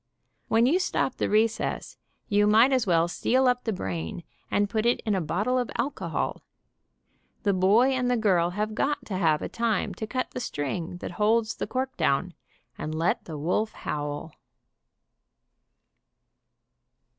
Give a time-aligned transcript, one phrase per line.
[0.47, 1.95] When you stop the recess
[2.27, 5.69] you might as well seal up the brain, and put it in a bottle of
[5.77, 6.41] alcohol.
[7.43, 10.97] The boy and the girl have got to have a time to cut the string
[11.01, 12.33] that holds the cork down,
[12.79, 14.33] and let the wolf howl.